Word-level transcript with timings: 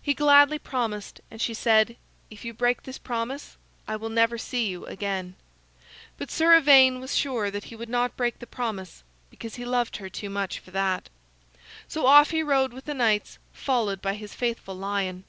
He 0.00 0.14
gladly 0.14 0.56
promised, 0.60 1.20
and 1.32 1.40
she 1.42 1.52
said: 1.52 1.96
"If 2.30 2.44
you 2.44 2.54
break 2.54 2.84
this 2.84 2.96
promise, 2.96 3.56
I 3.88 3.96
will 3.96 4.08
never 4.08 4.38
see 4.38 4.68
you 4.68 4.86
again." 4.86 5.34
But 6.16 6.30
Sir 6.30 6.54
Ivaine 6.54 7.00
was 7.00 7.16
sure 7.16 7.50
he 7.60 7.74
would 7.74 7.88
not 7.88 8.16
break 8.16 8.38
the 8.38 8.46
promise, 8.46 9.02
because 9.30 9.56
he 9.56 9.64
loved 9.64 9.96
her 9.96 10.08
too 10.08 10.30
much 10.30 10.60
for 10.60 10.70
that. 10.70 11.08
So 11.88 12.06
off 12.06 12.30
he 12.30 12.44
rode 12.44 12.72
with 12.72 12.84
the 12.84 12.94
knights, 12.94 13.38
followed 13.52 14.00
by 14.00 14.14
his 14.14 14.32
faithful 14.32 14.76
lion. 14.76 15.24